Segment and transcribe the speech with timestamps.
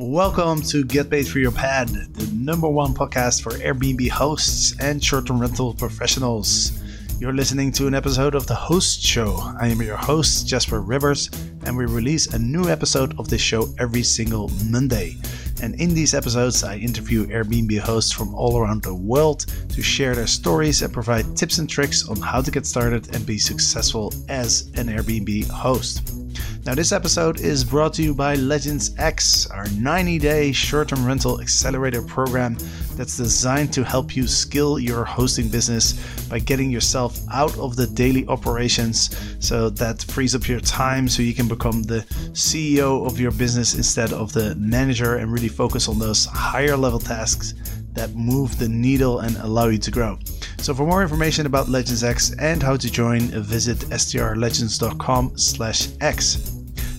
[0.00, 5.02] Welcome to Get Paid for Your Pad, the number one podcast for Airbnb hosts and
[5.02, 6.80] short term rental professionals.
[7.18, 9.36] You're listening to an episode of The Host Show.
[9.60, 11.30] I am your host, Jasper Ribbers,
[11.64, 15.16] and we release a new episode of this show every single Monday.
[15.62, 20.14] And in these episodes, I interview Airbnb hosts from all around the world to share
[20.14, 24.14] their stories and provide tips and tricks on how to get started and be successful
[24.28, 26.27] as an Airbnb host.
[26.64, 31.04] Now, this episode is brought to you by Legends X, our 90 day short term
[31.04, 32.56] rental accelerator program
[32.94, 35.94] that's designed to help you skill your hosting business
[36.28, 41.22] by getting yourself out of the daily operations so that frees up your time so
[41.22, 42.00] you can become the
[42.32, 46.98] CEO of your business instead of the manager and really focus on those higher level
[46.98, 47.54] tasks
[47.92, 50.18] that move the needle and allow you to grow.
[50.60, 56.52] So for more information about Legends X and how to join, visit strlegends.com/x.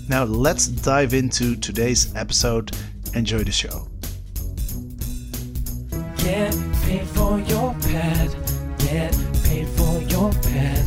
[0.10, 2.76] Now let's dive into today's episode.
[3.14, 3.88] Enjoy the show.
[6.18, 8.36] Get paid for your pad.
[8.80, 10.86] Get paid for your pad.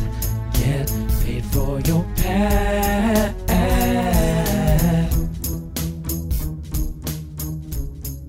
[0.53, 0.91] Get
[1.23, 3.02] paid for your pad.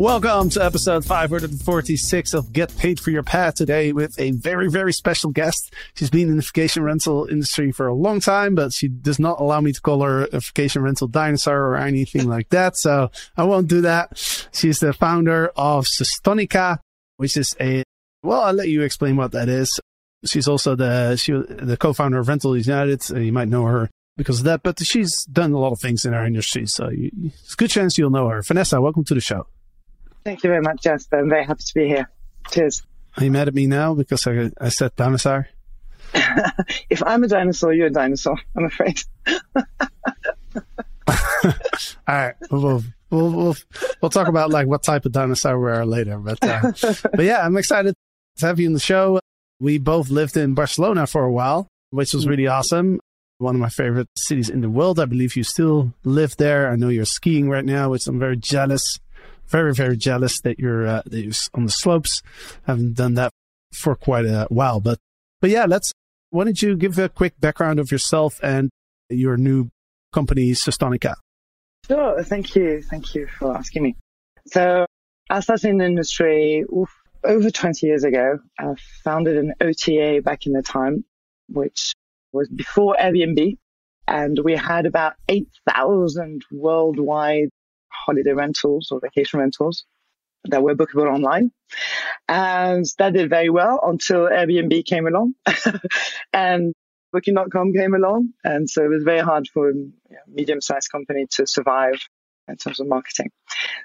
[0.05, 4.93] Welcome to episode 546 of Get Paid for Your Pad today with a very, very
[4.93, 5.73] special guest.
[5.95, 9.41] She's been in the vacation rental industry for a long time, but she does not
[9.41, 12.77] allow me to call her a vacation rental dinosaur or anything like that.
[12.77, 14.19] So I won't do that.
[14.53, 16.81] She's the founder of Sustonica,
[17.17, 17.83] which is a,
[18.23, 19.71] well, I'll let you explain what that is.
[20.27, 23.09] She's also the, she, the co-founder of Rentals United.
[23.09, 23.89] You might know her
[24.19, 26.67] because of that, but she's done a lot of things in our industry.
[26.67, 28.43] So you, it's a good chance you'll know her.
[28.43, 29.47] Vanessa, welcome to the show.
[30.25, 31.19] Thank you very much, Jasper.
[31.19, 32.11] I'm very happy to be here.
[32.51, 32.83] Cheers.
[33.17, 35.49] Are you mad at me now because I, I said dinosaur?
[36.91, 39.03] if I'm a dinosaur, you're a dinosaur, I'm afraid.
[41.07, 41.15] All
[42.09, 42.35] right.
[42.51, 42.61] We'll,
[43.11, 43.57] we'll, we'll,
[44.01, 46.19] we'll, talk about like what type of dinosaur we are later.
[46.19, 46.73] But, uh,
[47.13, 47.95] but yeah, I'm excited
[48.39, 49.21] to have you in the show.
[49.61, 52.99] We both lived in Barcelona for a while, which was really awesome.
[53.39, 54.99] One of my favorite cities in the world.
[54.99, 56.71] I believe you still live there.
[56.71, 58.83] I know you're skiing right now, which I'm very jealous
[59.49, 62.23] very, very jealous that you're, uh, that you're on the slopes.
[62.67, 63.33] Haven't done that
[63.73, 64.99] for quite a while, but,
[65.41, 65.93] but yeah, let's,
[66.31, 68.71] why don't you give a quick background of yourself and
[69.09, 69.69] your new
[70.13, 71.15] company, Sustonica?
[71.87, 72.23] Sure.
[72.23, 72.83] Thank you.
[72.83, 73.97] Thank you for asking me.
[74.47, 74.87] So
[75.31, 76.91] I started in the industry oof,
[77.23, 78.39] over 20 years ago.
[78.59, 81.05] I founded an OTA back in the time,
[81.49, 81.93] which
[82.33, 83.59] was before Airbnb.
[84.07, 87.49] And we had about 8,000 worldwide
[88.07, 89.85] holiday rentals or vacation rentals
[90.45, 91.51] that were bookable online.
[92.29, 95.35] And that did very well until Airbnb came along
[96.33, 96.75] and
[97.15, 98.31] Booking.com came along.
[98.43, 99.73] And so it was very hard for a
[100.27, 102.01] medium sized company to survive
[102.49, 103.31] in terms of marketing.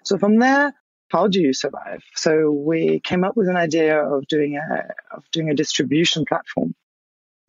[0.03, 0.73] So from there,
[1.09, 2.01] how do you survive?
[2.15, 6.73] So we came up with an idea of doing a, of doing a distribution platform,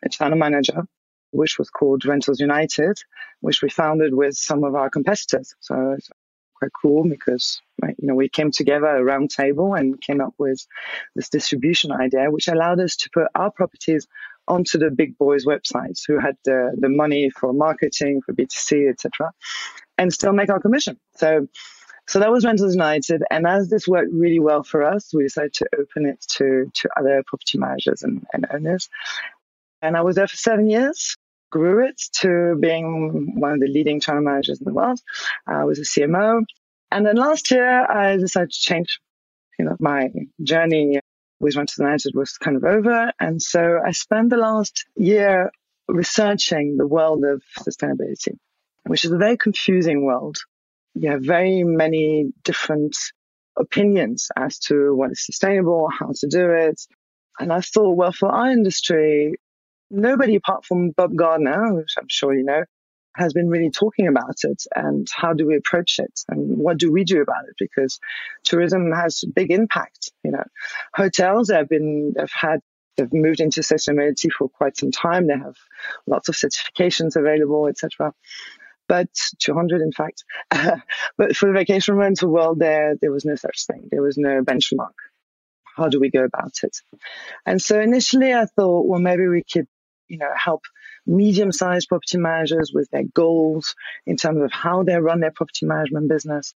[0.04, 0.84] a channel manager
[1.32, 2.98] which was called Rentals United,
[3.40, 5.54] which we founded with some of our competitors.
[5.60, 5.96] So
[6.60, 10.64] quite cool because you know we came together a round table and came up with
[11.16, 14.06] this distribution idea, which allowed us to put our properties
[14.46, 19.32] onto the big boys' websites who had the, the money for marketing, for B2C, etc.,
[19.96, 20.98] and still make our commission.
[21.16, 21.48] So
[22.06, 23.22] so that was Rentals United.
[23.30, 26.88] And as this worked really well for us, we decided to open it to, to
[26.98, 28.88] other property managers and, and owners.
[29.80, 31.16] And I was there for seven years
[31.50, 35.00] grew it to being one of the leading channel managers in the world.
[35.46, 36.42] I was a CMO.
[36.90, 39.00] And then last year, I decided to change.
[39.58, 40.08] You know, my
[40.42, 41.00] journey
[41.38, 43.12] with Rentals United was kind of over.
[43.20, 45.50] And so I spent the last year
[45.88, 48.36] researching the world of sustainability,
[48.86, 50.38] which is a very confusing world.
[50.94, 52.96] You have very many different
[53.58, 56.80] opinions as to what is sustainable, how to do it.
[57.38, 59.34] And I thought, well, for our industry,
[59.90, 62.64] nobody apart from Bob Gardner, which I'm sure you know,
[63.16, 66.92] has been really talking about it and how do we approach it and what do
[66.92, 67.54] we do about it?
[67.58, 67.98] Because
[68.44, 70.44] tourism has big impact you know.
[70.94, 72.60] Hotels have been have had
[72.96, 75.26] they've moved into sustainability for quite some time.
[75.26, 75.56] They have
[76.06, 78.12] lots of certifications available etc
[78.88, 79.08] but
[79.38, 80.24] 200 in fact
[81.16, 83.88] but for the vacation rental world there there was no such thing.
[83.90, 84.94] There was no benchmark.
[85.76, 86.76] How do we go about it?
[87.44, 89.66] And so initially i thought well maybe we could
[90.10, 90.62] you know, help
[91.06, 93.74] medium-sized property managers with their goals
[94.06, 96.52] in terms of how they run their property management business.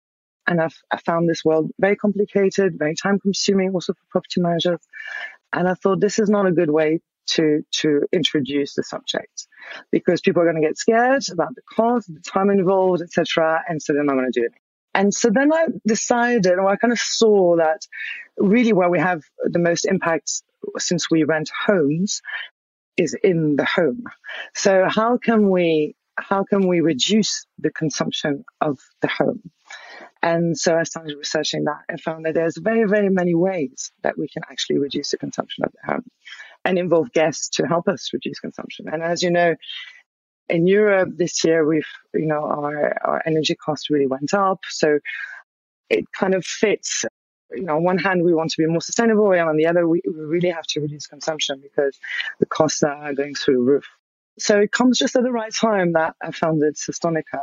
[0.47, 4.81] And I've I found this world very complicated, very time-consuming also for property managers.
[5.53, 9.47] And I thought this is not a good way to to introduce the subject
[9.91, 13.63] because people are going to get scared about the cost, the time involved, etc.
[13.67, 14.53] And so they're not going to do it.
[14.95, 17.87] And so then I decided, or I kind of saw that
[18.39, 20.43] really where we have the most impact
[20.79, 22.23] since we rent homes
[22.97, 24.05] is in the home.
[24.55, 29.51] So how can we how can we reduce the consumption of the home?
[30.23, 34.17] And so I started researching that and found that there's very, very many ways that
[34.17, 36.05] we can actually reduce the consumption of the home
[36.65, 38.87] and involve guests to help us reduce consumption.
[38.91, 39.55] And as you know,
[40.49, 44.61] in Europe this year, we've, you know, our, our energy costs really went up.
[44.69, 44.99] So
[45.91, 47.05] it kind of fits
[47.53, 49.87] you know, on one hand, we want to be more sustainable, and on the other,
[49.87, 51.99] we, we really have to reduce consumption because
[52.41, 53.87] the costs are going through the roof.
[54.39, 57.43] So it comes just at the right time that I founded Sustonica,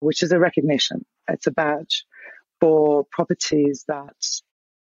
[0.00, 1.04] which is a recognition.
[1.28, 2.04] It's a badge
[2.60, 4.14] for properties that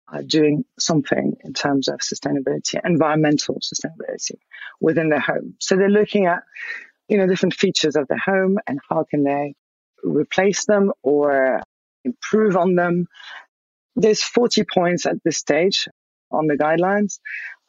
[0.07, 4.39] are doing something in terms of sustainability, environmental sustainability
[4.79, 5.55] within their home.
[5.59, 6.43] So they're looking at,
[7.07, 9.53] you know, different features of their home and how can they
[10.03, 11.61] replace them or
[12.03, 13.07] improve on them
[13.95, 15.87] there's 40 points at this stage
[16.31, 17.19] on the guidelines.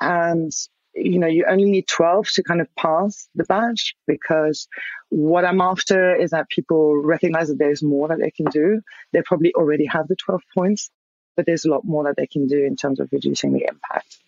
[0.00, 0.52] And,
[0.94, 4.69] you know, you only need 12 to kind of pass the badge because
[5.08, 8.80] what I'm after is that people recognize that there's more that they can do.
[9.12, 10.90] They probably already have the 12 points,
[11.36, 14.19] but there's a lot more that they can do in terms of reducing the impact.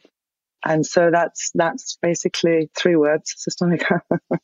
[0.67, 4.01] And so that's, that's basically three words, Sustonica.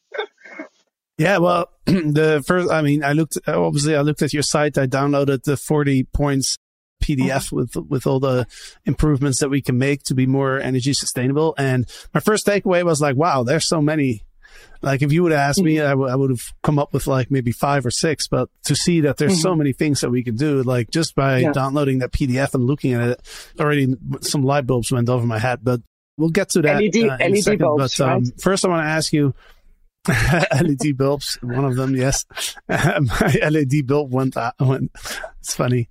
[1.20, 4.78] Yeah, well, the first, I mean, I looked, obviously, I looked at your site.
[4.78, 6.56] I downloaded the 40 points
[7.00, 8.46] PDF with with all the
[8.84, 11.54] improvements that we can make to be more energy sustainable.
[11.58, 14.22] And my first takeaway was like, wow, there's so many.
[14.82, 17.06] Like if you would have asked me, I, w- I would have come up with
[17.06, 18.28] like maybe five or six.
[18.28, 19.40] But to see that there's mm-hmm.
[19.42, 21.52] so many things that we can do, like just by yeah.
[21.52, 25.60] downloading that PDF and looking at it, already some light bulbs went over my head.
[25.62, 25.82] But
[26.16, 27.58] we'll get to that LED, uh, in LED a second.
[27.58, 28.40] Bulbs, but um, right?
[28.40, 29.34] first, I want to ask you.
[30.08, 32.24] LED bulbs, one of them, yes.
[32.68, 34.90] my LED bulb went, went.
[35.40, 35.90] It's funny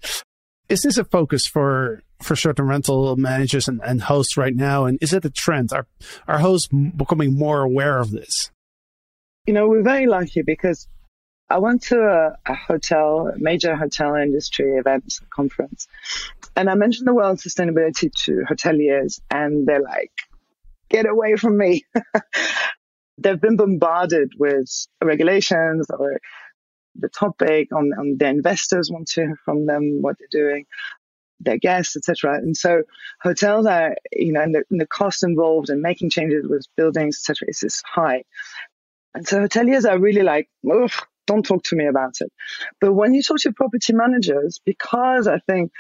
[0.70, 4.86] is this a focus for for short-term rental managers and, and hosts right now?
[4.86, 5.74] And is it a trend?
[5.74, 5.88] Are
[6.28, 8.52] are hosts becoming more aware of this?
[9.46, 10.88] You know, we're very lucky because
[11.50, 15.88] I went to a, a hotel, a major hotel industry event conference,
[16.56, 20.12] and I mentioned the world sustainability to hoteliers, and they're like,
[20.90, 21.84] "Get away from me."
[23.18, 24.70] They've been bombarded with
[25.04, 26.22] regulations or
[27.00, 30.66] the topic, on, on the investors want to hear from them, what they're doing,
[31.40, 32.36] their guests, etc.
[32.36, 32.84] And so
[33.22, 37.18] hotels are, you know, and the, and the cost involved in making changes with buildings,
[37.18, 37.48] etc.
[37.50, 38.24] is, is high.
[39.14, 40.50] And so hoteliers are really like,
[41.26, 42.32] don't talk to me about it.
[42.80, 45.72] But when you talk to property managers, because I think,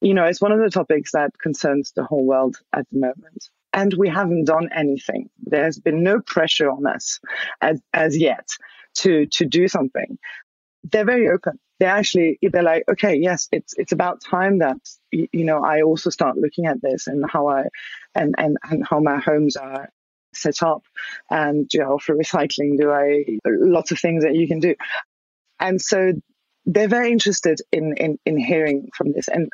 [0.00, 3.50] you know, it's one of the topics that concerns the whole world at the moment.
[3.72, 5.30] And we haven't done anything.
[5.42, 7.20] There's been no pressure on us
[7.60, 8.48] as, as yet
[8.96, 10.18] to, to do something
[10.90, 11.58] they're very open.
[11.78, 14.76] They actually, they're like, okay, yes, it's, it's about time that,
[15.10, 17.64] you know, I also start looking at this and how I,
[18.14, 19.90] and, and, and how my homes are
[20.32, 20.82] set up
[21.30, 22.78] and do I offer recycling?
[22.78, 24.74] Do I, lots of things that you can do.
[25.58, 26.12] And so
[26.66, 29.28] they're very interested in, in, in hearing from this.
[29.28, 29.50] And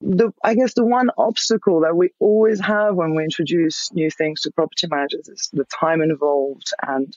[0.00, 4.42] the, I guess the one obstacle that we always have when we introduce new things
[4.42, 7.16] to property managers is the time involved and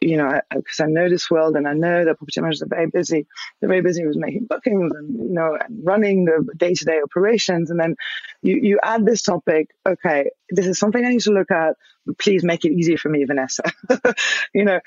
[0.00, 2.66] you know, because I, I, know this world and I know that property managers are
[2.66, 3.26] very busy.
[3.60, 7.00] They're very busy with making bookings and, you know, and running the day to day
[7.02, 7.70] operations.
[7.70, 7.96] And then
[8.42, 9.68] you, you add this topic.
[9.86, 10.30] Okay.
[10.48, 11.76] This is something I need to look at.
[12.18, 13.62] Please make it easy for me, Vanessa.
[14.54, 14.80] you know,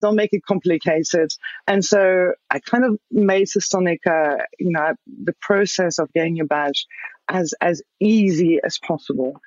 [0.00, 1.30] don't make it complicated.
[1.66, 6.86] And so I kind of made Sustonica, you know, the process of getting your badge
[7.28, 9.40] as, as easy as possible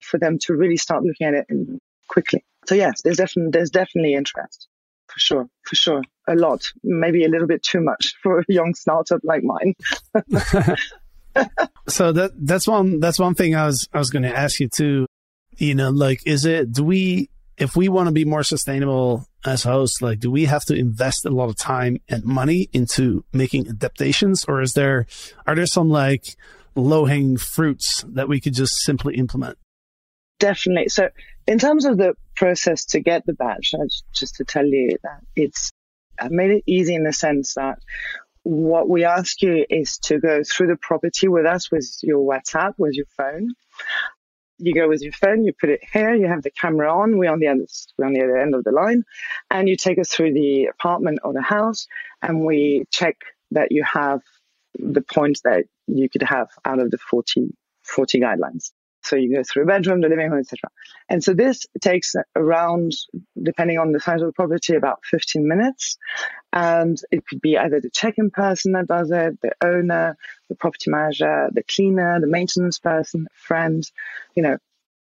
[0.00, 1.46] for them to really start looking at it
[2.08, 2.44] quickly.
[2.68, 4.68] So yes, there's definitely there's definitely interest
[5.06, 8.74] for sure, for sure, a lot, maybe a little bit too much for a young
[8.74, 9.72] startup like mine.
[11.88, 14.68] so that that's one that's one thing I was I was going to ask you
[14.68, 15.06] too.
[15.56, 19.62] You know, like, is it do we if we want to be more sustainable as
[19.62, 23.66] hosts, like, do we have to invest a lot of time and money into making
[23.66, 25.06] adaptations, or is there
[25.46, 26.36] are there some like
[26.74, 29.56] low hanging fruits that we could just simply implement?
[30.38, 30.90] Definitely.
[30.90, 31.08] So
[31.48, 33.72] in terms of the process to get the badge,
[34.12, 35.72] just to tell you that it's
[36.20, 37.78] I made it easy in the sense that
[38.42, 42.74] what we ask you is to go through the property with us with your WhatsApp,
[42.76, 43.50] with your phone.
[44.58, 47.32] You go with your phone, you put it here, you have the camera on, we're
[47.32, 47.46] on the
[47.96, 49.04] we're on the other end of the line,
[49.50, 51.86] and you take us through the apartment or the house,
[52.20, 53.16] and we check
[53.52, 54.20] that you have
[54.78, 58.72] the points that you could have out of the 40, 40 guidelines.
[59.08, 60.70] So you go through a bedroom, the living room, etc.
[61.08, 62.92] And so this takes around,
[63.42, 65.96] depending on the size of the property, about 15 minutes.
[66.52, 70.16] And it could be either the check-in person that does it, the owner,
[70.48, 73.82] the property manager, the cleaner, the maintenance person, friend,
[74.34, 74.58] you know,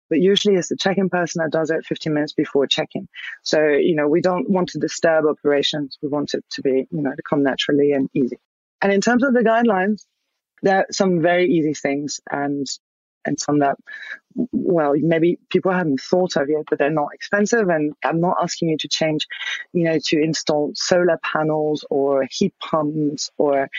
[0.09, 3.07] but usually it's the check-in person that does it 15 minutes before check-in.
[3.43, 5.97] So, you know, we don't want to disturb operations.
[6.01, 8.37] We want it to be, you know, to come naturally and easy.
[8.81, 10.05] And in terms of the guidelines,
[10.63, 12.67] there are some very easy things and
[13.25, 13.77] and some that,
[14.51, 17.69] well, maybe people haven't thought of yet, but they're not expensive.
[17.69, 19.27] And I'm not asking you to change,
[19.73, 23.69] you know, to install solar panels or heat pumps or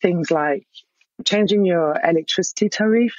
[0.00, 0.66] things like
[1.24, 3.14] changing your electricity tariff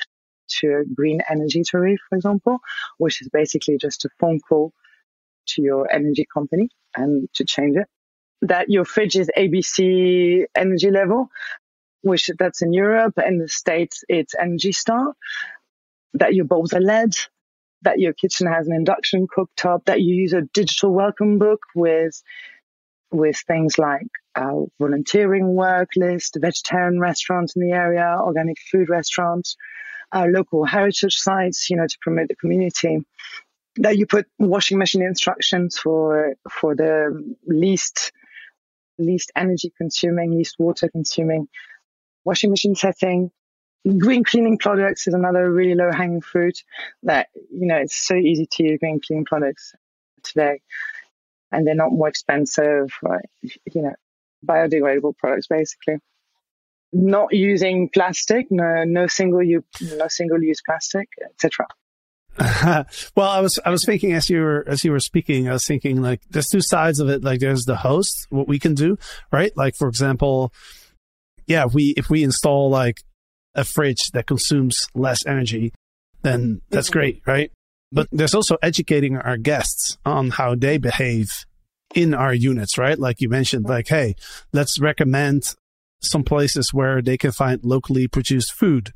[0.48, 2.60] to a green energy tariff, for example,
[2.98, 4.74] which is basically just a phone call
[5.48, 7.88] to your energy company and to change it.
[8.42, 11.30] That your fridge is ABC energy level,
[12.02, 13.14] which that's in Europe.
[13.18, 15.14] and the States, it's Energy Star.
[16.14, 17.16] That your bulbs are LED.
[17.84, 19.86] That your kitchen has an induction cooktop.
[19.86, 22.22] That you use a digital welcome book with
[23.12, 29.56] with things like uh, volunteering work list, vegetarian restaurants in the area, organic food restaurants,
[30.12, 33.00] uh, local heritage sites, you know, to promote the community.
[33.78, 38.12] That you put washing machine instructions for for the least
[38.98, 41.48] least energy consuming, least water consuming
[42.26, 43.32] washing machine setting.
[43.98, 46.64] Green cleaning products is another really low hanging fruit
[47.04, 49.74] that, you know, it's so easy to use green cleaning products
[50.24, 50.62] today
[51.52, 53.26] and they're not more expensive, right?
[53.42, 53.94] You know,
[54.46, 56.00] biodegradable products basically
[56.92, 61.68] not using plastic, no, no single use, no single use plastic, etc.
[63.16, 65.66] well, I was I was thinking as you were as you were speaking, I was
[65.66, 67.24] thinking like there's two sides of it.
[67.24, 68.98] Like there's the host, what we can do,
[69.32, 69.52] right?
[69.56, 70.54] Like for example,
[71.48, 73.02] yeah, if we if we install like
[73.60, 75.74] a fridge that consumes less energy,
[76.22, 77.52] then that's great, right?
[77.92, 81.28] But there's also educating our guests on how they behave
[81.96, 82.98] in our units, right?
[82.98, 84.16] Like you mentioned, like, hey,
[84.54, 85.56] let's recommend
[86.02, 88.94] some places where they can find locally produced food,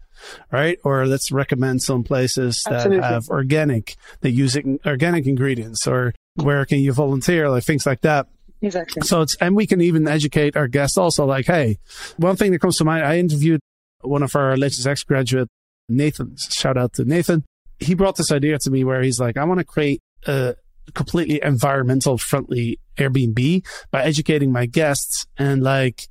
[0.51, 0.77] right?
[0.83, 3.03] Or let's recommend some places that Absolutely.
[3.03, 4.55] have organic, they use
[4.85, 8.27] organic ingredients, or where can you volunteer, like things like that.
[8.61, 9.01] Exactly.
[9.01, 11.79] So it's, and we can even educate our guests also, like, hey,
[12.17, 13.59] one thing that comes to mind, I interviewed
[14.03, 15.49] one of our latest ex graduate,
[15.89, 17.43] Nathan, shout out to Nathan.
[17.79, 20.55] He brought this idea to me where he's like, I want to create a
[20.93, 26.07] completely environmental friendly Airbnb by educating my guests and like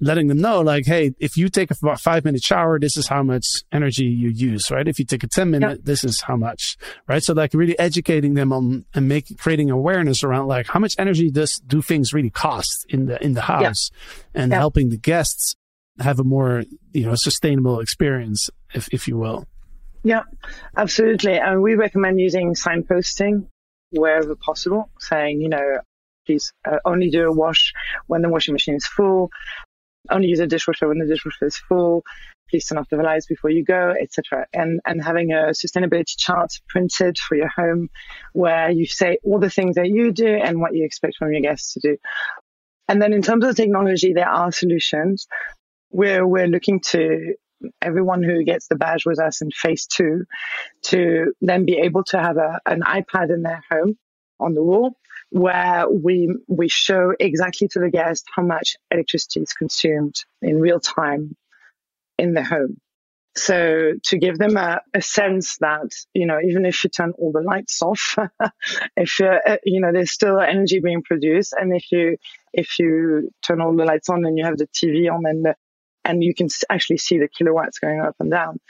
[0.00, 3.22] letting them know like, hey, if you take a five minute shower, this is how
[3.22, 4.86] much energy you use, right?
[4.86, 5.78] If you take a 10 minute, yep.
[5.84, 6.76] this is how much,
[7.08, 7.22] right?
[7.22, 11.30] So like really educating them on and make, creating awareness around like how much energy
[11.30, 14.24] does, do things really cost in the, in the house yep.
[14.34, 14.58] and yep.
[14.58, 15.54] helping the guests
[16.00, 19.46] have a more, you know, sustainable experience, if, if you will.
[20.02, 20.22] Yeah,
[20.76, 21.38] absolutely.
[21.38, 23.46] And we recommend using signposting
[23.90, 25.78] wherever possible, saying, you know,
[26.26, 27.72] please uh, only do a wash
[28.06, 29.30] when the washing machine is full
[30.10, 32.04] only use a dishwasher when the dishwasher is full.
[32.50, 34.46] Please turn off the lights before you go, etc.
[34.52, 37.88] And and having a sustainability chart printed for your home,
[38.32, 41.40] where you say all the things that you do and what you expect from your
[41.40, 41.96] guests to do.
[42.86, 45.26] And then in terms of technology, there are solutions.
[45.94, 47.34] We're we're looking to
[47.80, 50.24] everyone who gets the badge with us in phase two
[50.82, 53.96] to then be able to have a, an iPad in their home
[54.40, 54.96] on the wall
[55.30, 60.80] where we we show exactly to the guest how much electricity is consumed in real
[60.80, 61.36] time
[62.18, 62.76] in the home.
[63.36, 67.30] So to give them a, a sense that you know even if you turn all
[67.30, 68.16] the lights off,
[68.96, 72.16] if you uh, you know there's still energy being produced, and if you
[72.52, 75.54] if you turn all the lights on and you have the TV on and the,
[76.04, 78.60] and you can actually see the kilowatts going up and down,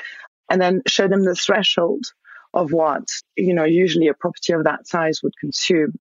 [0.50, 2.04] and then show them the threshold
[2.52, 3.04] of what
[3.36, 5.94] you know usually a property of that size would consume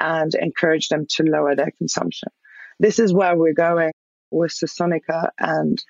[0.00, 2.30] and encourage them to lower their consumption.
[2.80, 3.92] This is where we're going
[4.30, 5.82] with Sustonica and,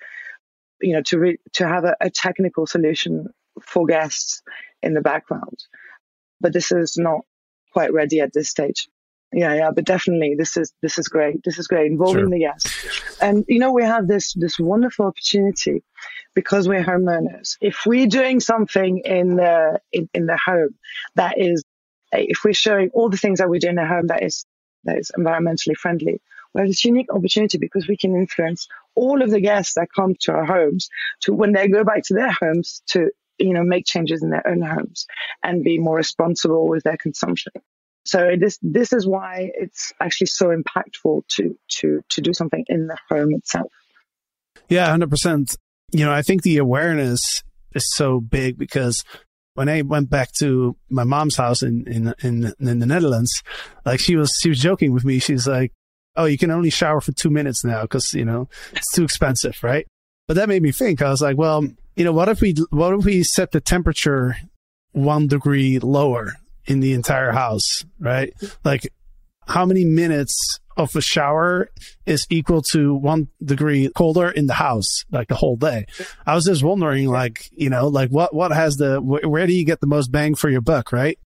[0.81, 3.27] you know, to, re- to have a, a technical solution
[3.61, 4.41] for guests
[4.83, 5.57] in the background.
[6.41, 7.21] But this is not
[7.71, 8.89] quite ready at this stage.
[9.33, 11.43] Yeah, yeah, but definitely this is this is great.
[11.45, 12.29] This is great involving sure.
[12.29, 15.83] the guests, and you know we have this this wonderful opportunity
[16.33, 17.57] because we're homeowners.
[17.61, 20.75] If we're doing something in the in, in the home
[21.15, 21.63] that is
[22.11, 24.45] if we're showing all the things that we do in a home that is
[24.83, 26.21] that is environmentally friendly,
[26.53, 30.15] we have this unique opportunity because we can influence all of the guests that come
[30.21, 30.89] to our homes
[31.21, 34.45] to when they go back to their homes to you know make changes in their
[34.47, 35.05] own homes
[35.43, 37.53] and be more responsible with their consumption.
[38.03, 42.87] So this this is why it's actually so impactful to to to do something in
[42.87, 43.71] the home itself.
[44.69, 45.55] Yeah, hundred percent.
[45.91, 47.21] You know, I think the awareness
[47.75, 49.03] is so big because
[49.53, 53.43] when I went back to my mom's house in, in, in, in the Netherlands,
[53.85, 55.19] like she was, she was joking with me.
[55.19, 55.73] She's like,
[56.15, 59.57] Oh, you can only shower for two minutes now because, you know, it's too expensive.
[59.63, 59.87] Right.
[60.27, 61.65] But that made me think, I was like, well,
[61.95, 64.37] you know, what if we, what if we set the temperature
[64.91, 68.33] one degree lower in the entire house, right?
[68.63, 68.91] Like
[69.47, 71.69] how many minutes of a shower
[72.05, 75.85] is equal to one degree colder in the house, like the whole day.
[76.25, 79.53] I was just wondering, like, you know, like what, what has the, wh- where do
[79.53, 81.17] you get the most bang for your buck, right?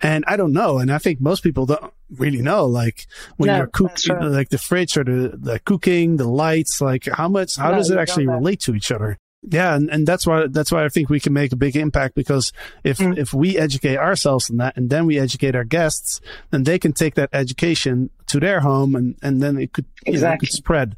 [0.00, 0.78] And I don't know.
[0.78, 4.24] And I think most people don't really know, like when No, you're cooking, right.
[4.30, 7.90] like the fridge or the, the cooking, the lights, like how much, how No, does
[7.90, 9.18] it actually relate to each other?
[9.42, 9.74] Yeah.
[9.74, 12.52] And, and that's why, that's why I think we can make a big impact because
[12.84, 13.16] if, Mm.
[13.18, 16.92] if we educate ourselves in that and then we educate our guests, then they can
[16.92, 20.48] take that education to their home and, and then it could, you know, it could
[20.52, 20.96] spread.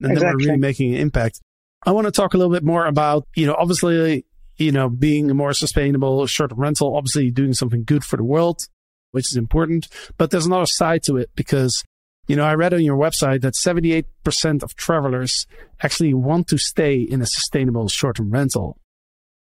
[0.00, 1.40] And then we're really making an impact.
[1.84, 4.24] I want to talk a little bit more about, you know, obviously,
[4.56, 8.60] you know, being a more sustainable short-term rental, obviously doing something good for the world,
[9.12, 9.88] which is important.
[10.16, 11.84] But there's another side to it because,
[12.28, 15.46] you know, I read on your website that 78% of travelers
[15.82, 18.78] actually want to stay in a sustainable short-term rental.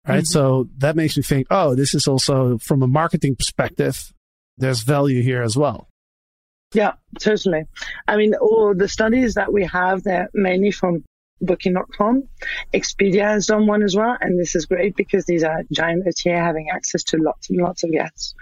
[0.07, 0.25] Right.
[0.25, 0.27] Mhm.
[0.27, 4.12] So that makes me think, oh, this is also from a marketing perspective,
[4.59, 5.89] there's value here as well.
[6.75, 7.65] Yeah, totally.
[8.09, 11.05] I mean, all the studies that we have, they're mainly from
[11.43, 12.29] Booking.com.
[12.73, 16.37] Expedia has done one as well, and this is great because these are giant OTA
[16.39, 18.35] having access to lots and lots of guests,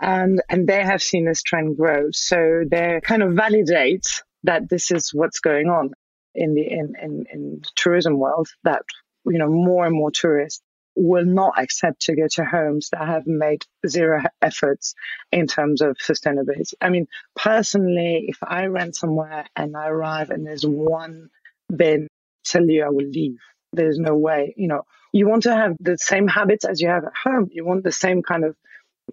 [0.00, 2.10] and and they have seen this trend grow.
[2.12, 5.92] So they kind of validate that this is what's going on
[6.34, 8.48] in the in in, in the tourism world.
[8.64, 8.82] That
[9.24, 10.62] you know more and more tourists
[10.94, 14.94] will not accept to go to homes that have made zero efforts
[15.30, 16.74] in terms of sustainability.
[16.80, 21.30] I mean, personally, if I rent somewhere and I arrive and there's one
[21.74, 22.08] bin,
[22.44, 23.38] tell you I will leave.
[23.72, 24.82] There's no way, you know,
[25.12, 27.48] you want to have the same habits as you have at home.
[27.52, 28.56] You want the same kind of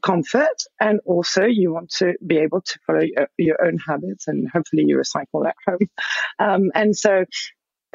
[0.02, 4.50] comfort and also you want to be able to follow your, your own habits and
[4.50, 5.80] hopefully you recycle at home.
[6.42, 7.26] Um, and so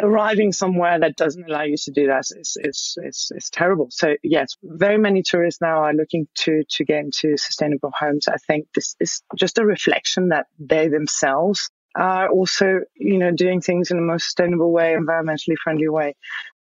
[0.03, 3.89] arriving somewhere that doesn't allow you to do that is, is, is, is terrible.
[3.91, 8.29] So yes, very many tourists now are looking to, to get into sustainable homes.
[8.29, 13.61] I think this is just a reflection that they themselves are also, you know, doing
[13.61, 16.17] things in a more sustainable way, environmentally friendly way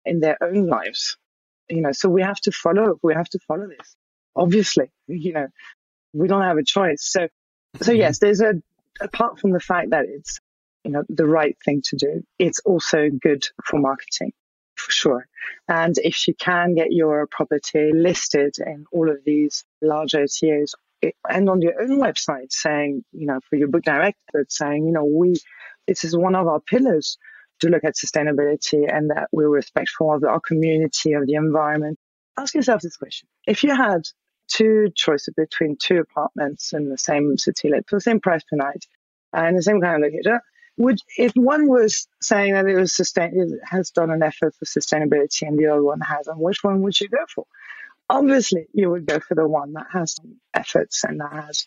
[0.04, 1.16] in their own lives.
[1.68, 3.96] You know, so we have to follow, we have to follow this.
[4.34, 5.48] Obviously, you know,
[6.12, 7.04] we don't have a choice.
[7.04, 7.28] So,
[7.80, 8.00] so mm-hmm.
[8.00, 8.54] yes, there's a,
[9.00, 10.40] apart from the fact that it's,
[10.84, 14.32] you know, the right thing to do, it's also good for marketing
[14.80, 15.26] for sure.
[15.68, 20.72] And if you can get your property listed in all of these large OTAs
[21.28, 25.04] and on your own website saying, you know, for your book director, saying, you know,
[25.04, 25.34] we,
[25.86, 27.18] this is one of our pillars
[27.60, 31.98] to look at sustainability and that we're respectful of our community, of the environment.
[32.38, 33.28] Ask yourself this question.
[33.46, 34.02] If you had
[34.48, 38.56] two choices between two apartments in the same city, like for the same price per
[38.56, 38.86] night
[39.32, 40.40] and the same kind of location,
[40.76, 44.64] would if one was saying that it was sustain it has done an effort for
[44.64, 47.44] sustainability and the other one hasn't, which one would you go for?
[48.10, 51.64] Obviously, you would go for the one that has some efforts and that has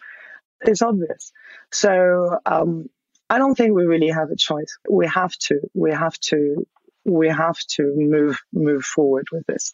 [0.65, 1.31] it's obvious.
[1.71, 2.89] So um,
[3.29, 4.77] I don't think we really have a choice.
[4.89, 5.59] We have to.
[5.73, 6.67] We have to.
[7.05, 9.73] We have to move move forward with this,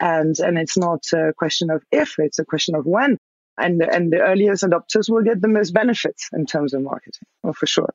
[0.00, 3.18] and and it's not a question of if; it's a question of when.
[3.58, 7.52] And and the earliest adopters will get the most benefits in terms of marketing, well,
[7.52, 7.92] for sure.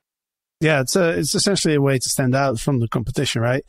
[0.61, 3.63] Yeah, it's a, it's essentially a way to stand out from the competition, right?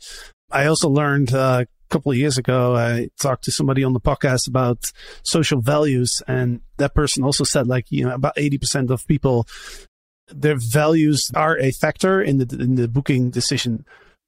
[0.51, 4.47] I also learned uh, couple of years ago, I talked to somebody on the podcast
[4.47, 4.91] about
[5.23, 9.47] social values, and that person also said, like, you know, about 80% of people,
[10.27, 13.85] their values are a factor in the in the booking decision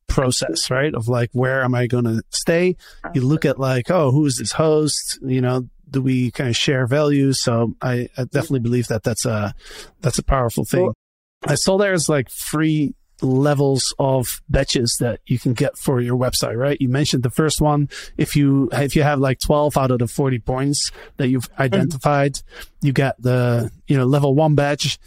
[0.07, 0.93] process, right?
[0.93, 2.75] Of like, where am I going to stay?
[3.13, 5.19] You look at like, oh, who is this host?
[5.21, 7.43] You know, do we kind of share values?
[7.43, 9.53] So I, I definitely believe that that's a
[10.01, 10.83] that's a powerful thing.
[10.83, 10.95] Well-
[11.43, 16.57] I saw there's like free levels of badges that you can get for your website,
[16.57, 16.79] right?
[16.81, 17.89] You mentioned the first one.
[18.17, 22.39] If you if you have like 12 out of the 40 points that you've identified,
[22.81, 24.99] you get the you know level one badge,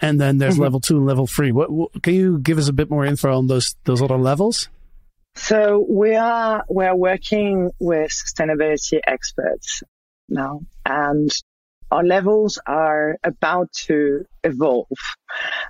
[0.00, 0.62] and then there's Mhm.
[0.62, 1.52] level two and level three.
[1.52, 4.68] What, what can you give us a bit more info on those those other levels?
[5.34, 9.82] So we are we are working with sustainability experts
[10.28, 11.30] now, and
[11.90, 14.86] our levels are about to evolve.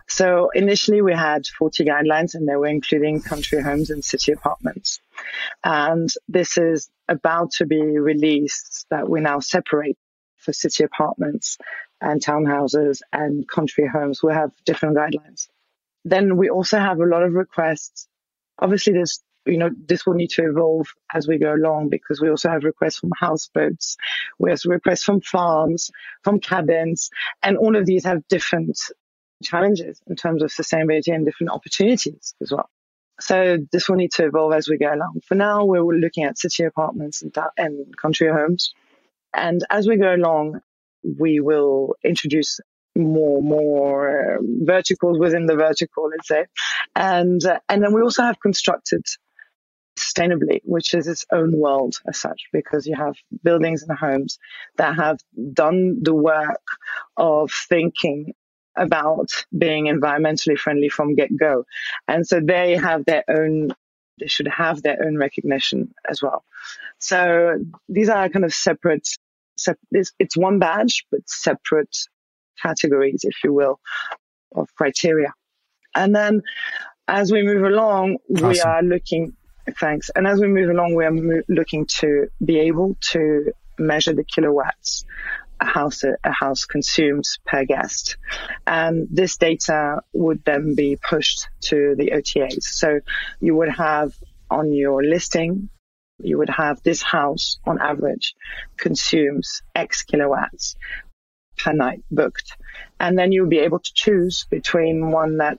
[0.08, 5.00] So initially we had 40 guidelines and they were including country homes and city apartments.
[5.64, 9.96] And this is about to be released that we now separate
[10.36, 11.58] for city apartments
[12.00, 14.22] and townhouses and country homes.
[14.22, 15.48] We have different guidelines.
[16.04, 18.08] Then we also have a lot of requests.
[18.58, 22.30] Obviously there's you know, this will need to evolve as we go along because we
[22.30, 23.96] also have requests from houseboats,
[24.38, 25.90] we have requests from farms,
[26.22, 27.10] from cabins,
[27.42, 28.78] and all of these have different
[29.42, 32.68] challenges in terms of sustainability and different opportunities as well.
[33.20, 35.20] So this will need to evolve as we go along.
[35.26, 38.72] For now, we're looking at city apartments and, and country homes.
[39.34, 40.60] And as we go along,
[41.02, 42.60] we will introduce
[42.96, 46.46] more more uh, verticals within the vertical, let's say,
[46.96, 49.04] and uh, and then we also have constructed
[49.98, 54.38] sustainably, which is its own world as such, because you have buildings and homes
[54.76, 55.18] that have
[55.52, 56.62] done the work
[57.16, 58.34] of thinking
[58.76, 61.64] about being environmentally friendly from get go,
[62.06, 63.74] and so they have their own.
[64.20, 66.44] They should have their own recognition as well.
[66.98, 69.08] So these are kind of separate
[69.90, 71.96] it's, it's one badge, but separate
[72.62, 73.80] categories, if you will,
[74.54, 75.32] of criteria.
[75.94, 76.42] And then
[77.06, 78.48] as we move along, awesome.
[78.48, 79.36] we are looking,
[79.76, 80.10] thanks.
[80.14, 84.24] And as we move along, we are mo- looking to be able to measure the
[84.24, 85.04] kilowatts
[85.60, 88.16] a house, a house consumes per guest.
[88.66, 92.62] And this data would then be pushed to the OTAs.
[92.62, 93.00] So
[93.40, 94.14] you would have
[94.50, 95.68] on your listing
[96.20, 98.34] you would have this house on average
[98.76, 100.76] consumes X kilowatts
[101.56, 102.56] per night booked.
[102.98, 105.58] And then you'll be able to choose between one that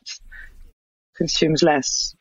[1.16, 2.16] consumes less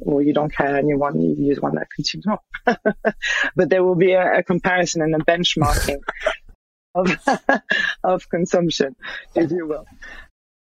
[0.00, 2.40] or you don't care and you want you use one that consumes more.
[3.56, 6.00] but there will be a, a comparison and a benchmarking
[6.94, 7.16] of
[8.04, 8.96] of consumption,
[9.34, 9.86] if you will.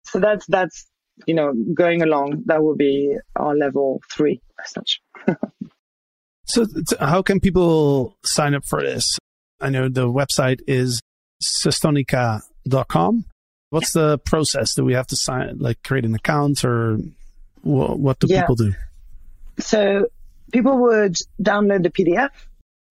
[0.04, 0.86] So that's that's
[1.26, 2.44] you know going along.
[2.46, 5.00] That will be our level three as such.
[6.48, 6.64] So,
[7.00, 9.18] how can people sign up for this?
[9.60, 11.00] I know the website is
[11.42, 13.24] sustonica.com.
[13.70, 14.74] What's the process?
[14.74, 16.98] Do we have to sign, like create an account or
[17.62, 18.42] what, what do yeah.
[18.42, 18.74] people do?
[19.58, 20.06] So,
[20.52, 22.30] people would download the PDF.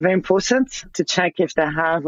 [0.01, 2.06] Very important to check if they have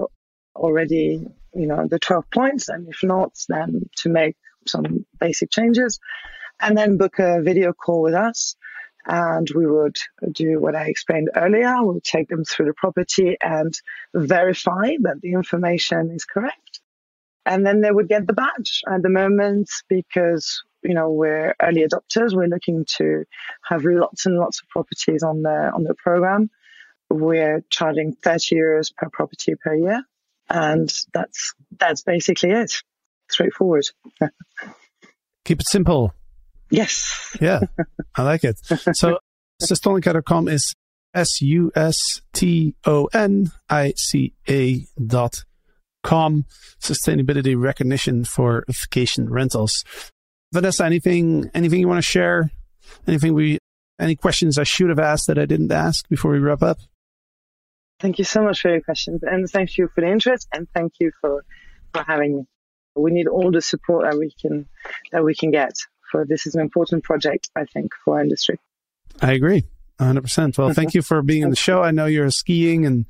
[0.55, 2.69] already, you know, the 12 points.
[2.69, 4.35] And if not, then to make
[4.67, 5.99] some basic changes
[6.59, 8.55] and then book a video call with us
[9.05, 9.97] and we would
[10.33, 11.73] do what I explained earlier.
[11.79, 13.73] We'll take them through the property and
[14.13, 16.81] verify that the information is correct.
[17.45, 21.85] And then they would get the badge at the moment because, you know, we're early
[21.85, 22.35] adopters.
[22.35, 23.25] We're looking to
[23.63, 26.49] have lots and lots of properties on the, on the program.
[27.09, 30.03] We're charging 30 euros per property per year.
[30.49, 32.73] And that's, that's basically it.
[33.29, 33.83] Straightforward.
[35.45, 36.13] Keep it simple.
[36.69, 37.35] Yes.
[37.39, 37.61] yeah,
[38.15, 38.59] I like it.
[38.95, 39.19] So
[39.63, 40.73] sustonica.com is
[41.13, 45.43] S U S T O N I C A dot
[46.03, 46.45] com.
[46.81, 49.83] Sustainability recognition for vacation rentals.
[50.53, 52.51] Vanessa, anything anything you want to share?
[53.07, 53.59] Anything we
[53.99, 56.77] any questions I should have asked that I didn't ask before we wrap up?
[57.99, 60.93] Thank you so much for your questions and thank you for the interest and thank
[60.99, 61.43] you for
[61.93, 62.43] for having me.
[62.95, 64.67] We need all the support that we can
[65.11, 65.73] that we can get
[66.11, 68.59] for this is an important project, I think, for our industry.
[69.21, 69.65] I agree.
[69.99, 70.57] 100%.
[70.57, 71.81] Well, thank you for being on the show.
[71.81, 73.05] I know you're skiing and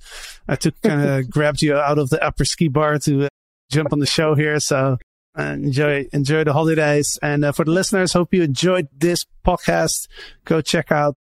[0.47, 3.29] I took kind of grabbed you out of the upper ski bar to uh,
[3.69, 4.59] jump on the show here.
[4.59, 4.97] So
[5.37, 7.17] enjoy, enjoy the holidays.
[7.21, 10.07] And uh, for the listeners, hope you enjoyed this podcast.
[10.45, 11.15] Go check out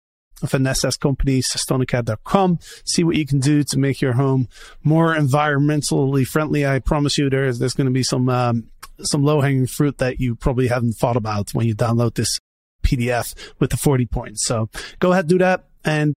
[0.41, 2.59] Vanessa's company, sustonica.com.
[2.85, 4.47] See what you can do to make your home
[4.83, 6.65] more environmentally friendly.
[6.65, 8.69] I promise you there's, there's going to be some, um,
[9.01, 12.39] some low hanging fruit that you probably haven't thought about when you download this
[12.83, 14.45] PDF with the 40 points.
[14.45, 15.65] So go ahead, do that.
[15.85, 16.13] And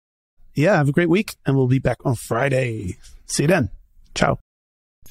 [0.55, 2.97] yeah, have a great week and we'll be back on Friday.
[3.27, 3.71] See you then.
[4.15, 4.39] Ciao.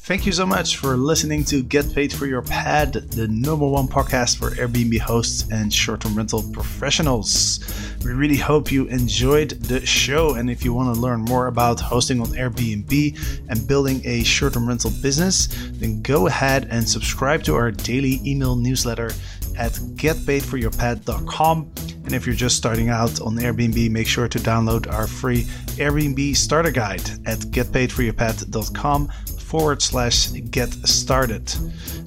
[0.05, 3.87] Thank you so much for listening to Get Paid for Your Pad, the number one
[3.87, 7.59] podcast for Airbnb hosts and short term rental professionals.
[8.05, 10.35] We really hope you enjoyed the show.
[10.35, 14.53] And if you want to learn more about hosting on Airbnb and building a short
[14.53, 19.09] term rental business, then go ahead and subscribe to our daily email newsletter
[19.57, 21.71] at getpaidforyourpad.com.
[22.03, 25.45] And if you're just starting out on Airbnb, make sure to download our free
[25.81, 29.09] Airbnb starter guide at getpaidforyourpad.com
[29.57, 31.49] forward slash get started.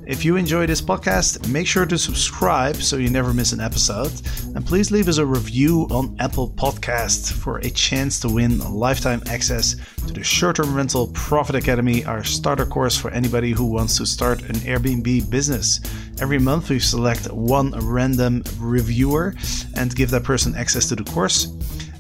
[0.07, 4.13] If you enjoy this podcast, make sure to subscribe so you never miss an episode.
[4.55, 9.23] And please leave us a review on Apple Podcasts for a chance to win lifetime
[9.31, 13.97] access to the Short Term Rental Profit Academy, our starter course for anybody who wants
[13.97, 15.81] to start an Airbnb business.
[16.21, 19.35] Every month, we select one random reviewer
[19.75, 21.49] and give that person access to the course.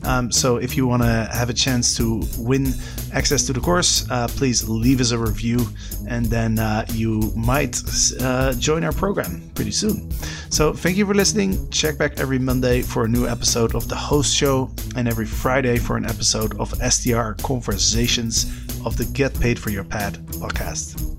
[0.04, 2.72] Um, so if you want to have a chance to win
[3.12, 5.66] access to the course, uh, please leave us a review
[6.08, 7.80] and then uh, you might
[8.20, 10.10] uh, join our program pretty soon.
[10.50, 11.68] So thank you for listening.
[11.70, 15.78] Check back every Monday for a new episode of The Host Show and every Friday
[15.78, 18.46] for an episode of STR Conversations
[18.84, 21.17] of the Get Paid for Your Pad podcast.